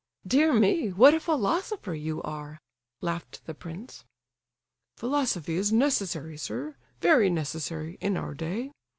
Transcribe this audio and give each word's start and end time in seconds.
"Dear 0.25 0.51
me, 0.51 0.89
what 0.91 1.13
a 1.13 1.19
philosopher 1.19 1.93
you 1.93 2.23
are!" 2.23 2.59
laughed 3.01 3.45
the 3.45 3.53
prince. 3.53 4.03
"Philosophy 4.97 5.55
is 5.57 5.71
necessary, 5.71 6.37
sir—very 6.39 7.29
necessary—in 7.29 8.17
our 8.17 8.33
day. 8.33 8.71